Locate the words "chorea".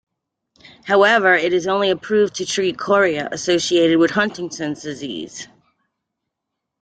2.79-3.29